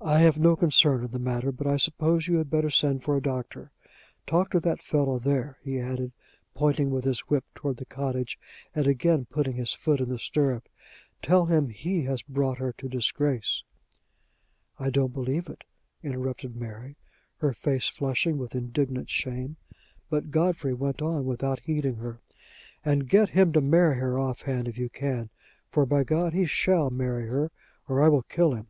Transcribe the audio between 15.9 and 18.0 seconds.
interrupted Mary, her face